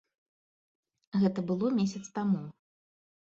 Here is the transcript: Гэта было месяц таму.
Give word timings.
Гэта 1.25 1.39
было 1.51 1.67
месяц 1.81 2.03
таму. 2.17 2.43